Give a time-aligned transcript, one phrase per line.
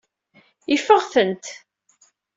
[0.75, 1.45] Ifeɣ-tent.